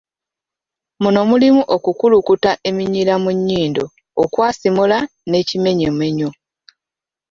Muno 1.01 1.19
mulimu 1.29 1.61
okukulukuta 1.75 2.51
eminyira 2.69 3.13
mu 3.23 3.31
nnyindo, 3.37 3.85
okwasimula 4.23 4.97
n’ekimenyomenyo. 5.29 6.29